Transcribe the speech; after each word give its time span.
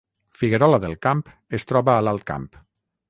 Figuerola 0.37 0.79
del 0.85 0.95
Camp 1.07 1.23
es 1.59 1.69
troba 1.73 1.95
a 1.97 2.03
l’Alt 2.09 2.27
Camp 2.33 2.49